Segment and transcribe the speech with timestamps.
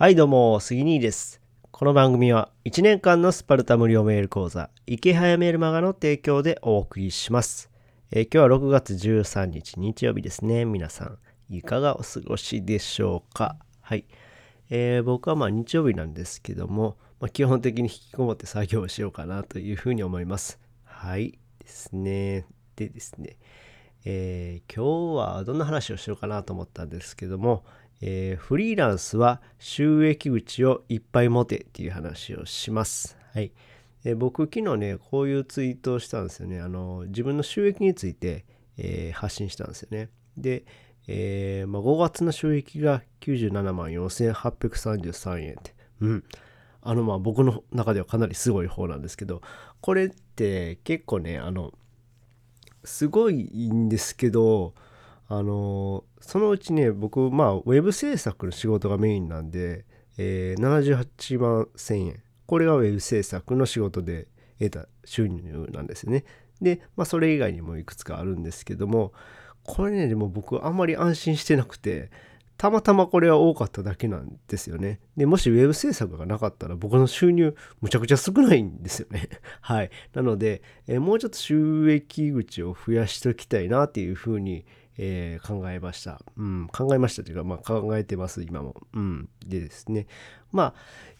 [0.00, 1.42] はいどうも、杉兄です。
[1.70, 7.70] この番組は1年間のスパルタ無料メール講座、池早メールマガの提供でお送りします。
[8.10, 10.64] えー今日は6月13日日曜日ですね。
[10.64, 11.18] 皆さん、
[11.50, 13.56] いかがお過ごしでしょうか？
[13.82, 14.06] はい。
[14.70, 20.58] えー僕はまあ日曜日なんですけども、まあ、基本的に引きこもって作業をしようかなというふうに思います。
[20.82, 21.38] はい。
[21.58, 22.46] ですね。
[22.74, 23.36] でですね。
[24.04, 27.64] えー今日はどんな話をしようかなと思ったんですけども、
[28.00, 33.16] えーフリーランスは収益口をいっぱい持てっていう話をします。
[33.34, 33.52] はい。
[34.04, 36.60] えー僕昨日ね、こういうツイートをしたんですよね。
[36.60, 38.44] あの、自分の収益について、
[38.78, 40.08] えー発信したんですよね。
[40.36, 40.64] で、
[41.06, 45.74] えーまあ、5月の収益が97万4833円って。
[46.00, 46.24] うん。
[46.82, 49.42] あの、まあ僕の中ではかなりすごい方なんですけど、
[49.80, 51.72] これって結構ね、あの、
[52.84, 54.74] すごいんですけど
[55.28, 59.84] あのそのうちね僕まあウェブ制作の仕事がメインなんで、
[60.18, 62.22] えー78万1000円。
[62.46, 64.26] これがウェブ制作の仕事で
[64.58, 66.24] 得た収入なんですね。
[66.60, 69.12] で、まあ、それ以外にもいくつかあるんですけども
[69.62, 72.10] これねでも僕あんまり安心してなくて
[72.60, 75.00] たまたまこれは多かっただけなんですよね。
[75.16, 79.30] で、もしウェブ制作がなかったら僕の収入むちゃくちゃ少ないんですよね。
[79.62, 79.90] はい。
[80.12, 84.66] なので、えーもうちょっと収益口を増やしておきたいなっていうふうに、
[84.98, 86.20] えー考えました。
[86.36, 88.76] うん、考えましたというか、まあ考えてます、今も。
[88.92, 89.30] うん。
[89.46, 90.06] でですね。
[90.52, 90.74] まあ、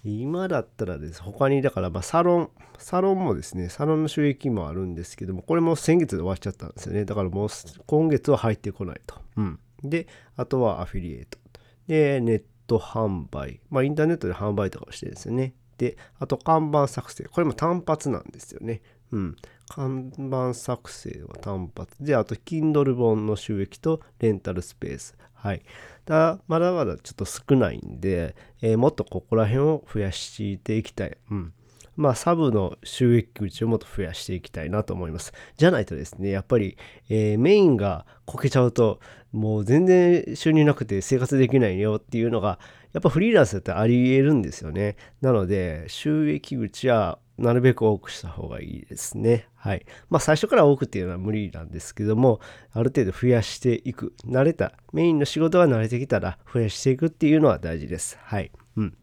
[0.05, 1.23] 今だったらです。
[1.23, 7.07] 他に、だから、まあサロン、サロンもですね、サロンの収益もあるんですけども、これも先月で終わっちゃったんですよね。
[7.07, 7.49] だからもう
[7.87, 9.19] 今月は入ってこないと。
[9.39, 9.59] うん。
[9.83, 11.39] で、あとはアフィリエイト。
[11.87, 13.61] で、ネット販売。
[13.71, 15.55] まあ、インターネットで販売とかをしてるんですよね。
[15.79, 17.25] で、あと看板作成。
[17.25, 18.83] これも単発なんですよね。
[19.13, 19.37] うん。
[19.69, 22.05] 看板作成は単発。
[22.05, 25.17] で、あと、Kindle 本の収益とレンタルスペース。
[25.35, 25.63] はい。
[26.05, 31.17] だまだまだちょっと少ないんで、えーもっとここら辺を増やしていきたい。
[31.31, 31.53] うん。
[32.01, 35.35] まあ、サブの収益口をもっと増やしていきたいなと思います。
[35.59, 36.79] じゃないとですね、やっぱり、
[37.11, 39.01] えーメインがこけちゃうと、
[39.33, 42.59] もう全然収入なくて生活できないよっていうのが、
[42.95, 44.97] やっぱフリーランスだってあり得るんですよね。
[45.21, 49.49] なので、収益口はなるべく多くした方がいいですね。
[49.55, 49.85] はい。
[50.09, 52.41] まあ、最初から多くっていうのは無理なんですけども、
[52.73, 54.15] ある程度増やしていく。
[54.27, 54.73] 慣れた。
[54.95, 58.19] メインの仕事が慣れてきたら増やしていくっていうのは大事です。
[58.23, 58.51] はい。
[58.77, 58.97] うん。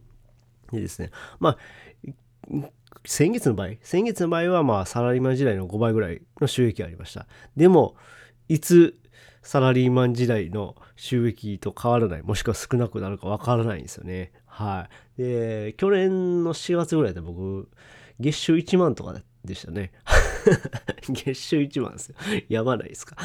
[0.72, 1.10] でですね。
[1.40, 1.58] まあ、
[3.04, 7.26] 先月の場合、先月の場合はまあサラリーマン時代の5倍ぐらいの収益がありました。
[7.56, 7.96] でも、
[8.48, 8.98] いつ
[9.42, 14.32] サラリーマン時代の収益と変わらない、もしくは少なくなるかわからないんですよね。
[14.46, 14.88] は
[15.18, 15.22] い。
[15.22, 17.68] で、去年の4月ぐらいで僕、
[18.20, 19.92] 月収1万とかでしたね。
[21.10, 22.14] 月収1万ですよ。
[22.48, 23.16] やばないですか？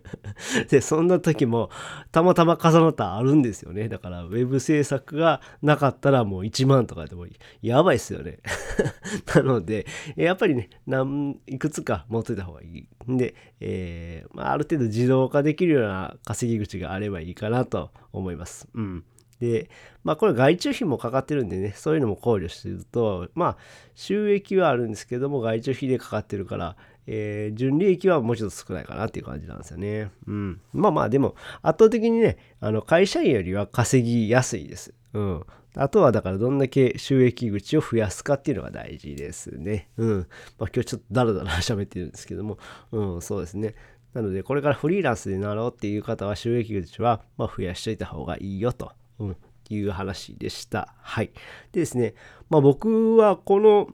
[0.68, 1.70] で、そんな時も
[2.10, 3.88] たまたま重なったあるんですよね。
[3.88, 7.26] だから、ウェブ制作がなかったらもう1万とかでも
[7.62, 8.38] やばいっすよね。
[9.34, 9.86] なので、
[10.16, 13.10] やっぱりね、なんいくつか持ってた方がいい。
[13.10, 18.68] んで、えーまあ、ある程度自動化できるような稼ぎ口があればいいかなと思います。
[18.74, 19.04] うん。
[19.42, 19.68] で、
[20.04, 23.56] まあこれ外注費もかかってるんでね、そういうのも考慮すると、まあ
[23.96, 26.76] 収益はあるんですけども、外注費でかかってるから、
[27.08, 30.12] えー純利益はもうちょっと少ないかなっていう感じなんですよね。
[30.28, 30.60] うん。
[30.72, 34.94] まあまあでも、圧倒的にね、あの会社員よりは稼ぎやすいです。
[35.12, 35.46] うん。
[35.74, 39.88] あとはだからどんだけ収益口を増やすかっていうのが大事ですね。
[39.96, 40.18] うん。
[40.58, 42.58] まあ今日ちょっとダラダラ喋ってるんですけども、
[42.92, 43.74] うん、そうですね。
[44.14, 48.92] なので、これからフリーランスになろうっていう方は収益口はま増やしといた方がいいよと。
[49.22, 49.36] うん、
[49.70, 50.94] いう話でした。
[51.00, 51.32] はい。
[51.72, 52.14] でですね、
[52.50, 53.88] まあ僕はこの、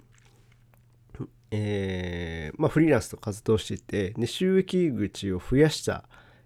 [1.50, 6.05] えーまあフリーランスと活動してて、で収益口を増やした、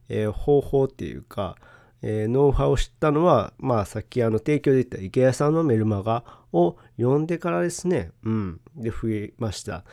[0.09, 1.57] えー方法っていうか、
[2.03, 9.85] えーノウハウを知ったのは、まあさっきあの提供で言った池谷さんのメルマガを読んでからですね、うん、で増えました。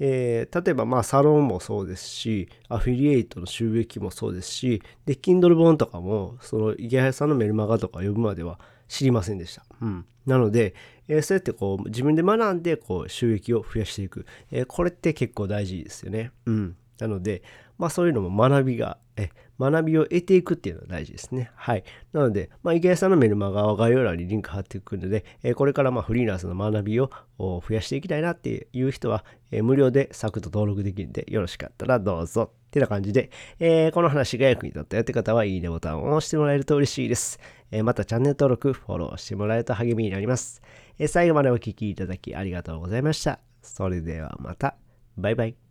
[0.00, 9.64] えー例えばまあサロンもそうですし、アフィリエイトの収益もそうですし、で、Kindle 本とかも、その池原さんのメルマガとか呼ぶまでは知りませんでした。
[9.80, 10.04] うん。
[10.26, 10.74] なので、
[11.08, 14.26] えーそうやってこう自分で学んでこう収益を増やしていく。
[14.50, 16.32] えーこれって結構大事ですよね。
[16.46, 16.76] うん。
[16.98, 17.42] なので、
[17.78, 21.50] まあそういうのも学びが、え、学びを得ていくっていうのが大事ですね。
[21.56, 21.84] はい。
[22.12, 32.52] なので、まあ、池谷さんのメルマガは概要欄にリンク貼っていくので、えーこれからまあフリーランスの学びを増やしていきたいなっていう人は、えー無料でサクッと登録できるんで、よろしかったらどうぞ。
[32.68, 37.40] ってな感じで、えーこの話が役に立ったよって方は、いいねボタンを押してもらえると嬉しいです。
[37.70, 40.62] えーまたチャンネル登録、フォローしてもらえると励みになります。
[40.98, 43.40] えー最後までお聴きいただきありがとうございました。
[43.62, 44.76] それではまた。
[45.16, 45.67] バイバイ。